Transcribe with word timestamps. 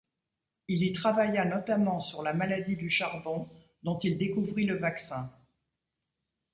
Il 0.67 0.81
y 0.81 0.91
travailla 0.93 1.45
notamment 1.45 1.99
sur 1.99 2.23
la 2.23 2.33
maladie 2.33 2.75
du 2.75 2.89
charbon, 2.89 3.47
dont 3.83 3.99
il 3.99 4.17
découvrit 4.17 4.65
le 4.65 4.75
vaccin. 4.79 5.31